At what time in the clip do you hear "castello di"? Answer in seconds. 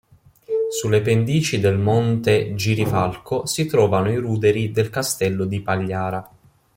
4.89-5.61